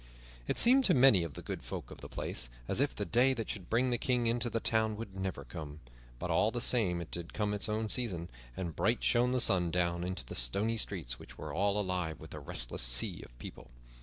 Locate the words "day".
3.05-3.35